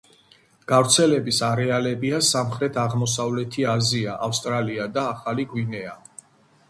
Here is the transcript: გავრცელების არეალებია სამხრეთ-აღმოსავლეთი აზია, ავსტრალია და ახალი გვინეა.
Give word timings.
გავრცელების 0.69 1.41
არეალებია 1.47 2.21
სამხრეთ-აღმოსავლეთი 2.29 3.67
აზია, 3.77 4.17
ავსტრალია 4.29 4.89
და 4.97 5.05
ახალი 5.15 5.47
გვინეა. 5.53 5.95